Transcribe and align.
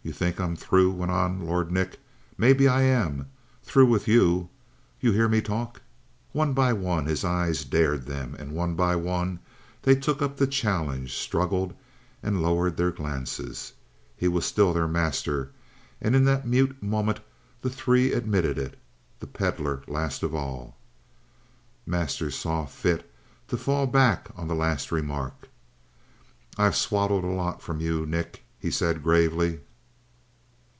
"You 0.00 0.14
think 0.14 0.40
I'm 0.40 0.56
through," 0.56 0.92
went 0.92 1.12
on 1.12 1.44
Lord 1.44 1.70
Nick. 1.70 2.00
"Maybe 2.38 2.66
I 2.66 2.80
am 2.80 3.28
through 3.62 3.84
with 3.84 4.08
you. 4.08 4.48
You 5.02 5.12
hear 5.12 5.28
me 5.28 5.42
talk?" 5.42 5.82
One 6.32 6.54
by 6.54 6.72
one, 6.72 7.04
his 7.04 7.26
eyes 7.26 7.62
dared 7.62 8.06
them, 8.06 8.34
and 8.38 8.52
one 8.52 8.74
by 8.74 8.96
one 8.96 9.38
they 9.82 9.94
took 9.94 10.22
up 10.22 10.38
the 10.38 10.46
challenge, 10.46 11.12
struggled, 11.14 11.74
and 12.22 12.40
lowered 12.40 12.78
their 12.78 12.90
glances. 12.90 13.74
He 14.16 14.28
was 14.28 14.46
still 14.46 14.72
their 14.72 14.88
master 14.88 15.50
and 16.00 16.16
in 16.16 16.24
that 16.24 16.46
mute 16.48 16.82
moment 16.82 17.20
the 17.60 17.68
three 17.68 18.14
admitted 18.14 18.56
it, 18.56 18.78
the 19.20 19.26
Pedlar 19.26 19.82
last 19.86 20.22
of 20.22 20.34
all. 20.34 20.74
Masters 21.84 22.34
saw 22.34 22.64
fit 22.64 23.12
to 23.48 23.58
fall 23.58 23.86
back 23.86 24.30
on 24.34 24.48
the 24.48 24.54
last 24.54 24.90
remark. 24.90 25.50
"I've 26.56 26.76
swallowed 26.76 27.24
a 27.24 27.30
lot 27.30 27.60
from 27.60 27.82
you, 27.82 28.06
Nick," 28.06 28.42
he 28.58 28.70
said 28.70 29.02
gravely. 29.02 29.60